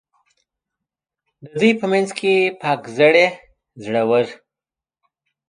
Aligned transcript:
د 1.43 1.45
دوی 1.59 1.71
په 1.79 1.85
منځ 1.91 2.09
کې 2.17 2.33
پاک 2.61 2.81
زړي، 2.97 3.27
زړه 3.83 4.01
ور. 4.09 4.27